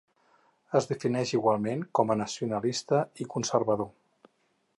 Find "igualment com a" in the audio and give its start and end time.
1.39-2.17